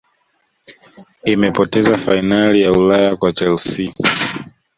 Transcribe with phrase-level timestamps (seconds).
[1.25, 3.93] imepoteza fainali ya Ulaya kwa chelsea